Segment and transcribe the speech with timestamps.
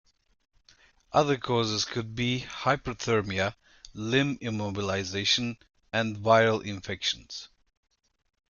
[1.13, 3.53] Other causes could be: hyperthermia,
[3.93, 5.57] limb immobilization
[5.93, 7.49] and viral infections.